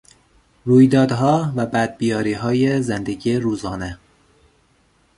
[0.65, 3.99] رویدادها و بدبیاریهای زندگی روزانه